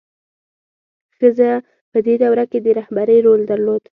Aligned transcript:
ښځه 1.15 1.51
په 1.91 1.97
دې 2.05 2.15
دوره 2.23 2.43
کې 2.51 2.59
د 2.61 2.67
رهبرۍ 2.79 3.17
رول 3.25 3.41
درلود. 3.51 3.81